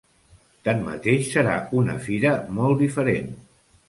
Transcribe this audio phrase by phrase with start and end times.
[0.67, 3.29] Tanmateix, serà una fira molt diferent.